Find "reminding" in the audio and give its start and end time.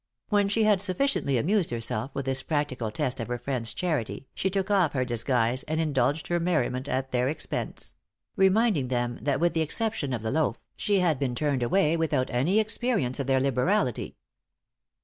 8.35-8.87